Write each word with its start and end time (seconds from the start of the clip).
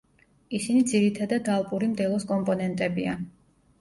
ისინი 0.59 0.79
ძირითადად 0.93 1.51
ალპური 1.57 1.91
მდელოს 1.93 2.27
კომპონენტებია. 2.33 3.15